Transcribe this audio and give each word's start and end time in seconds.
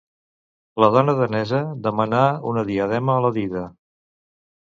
La 0.83 0.87
dona 0.95 1.13
danesa 1.19 1.59
demanà 1.87 2.21
una 2.53 2.65
diadema 2.71 3.17
a 3.17 3.21
la 3.27 3.31
dida. 3.39 3.65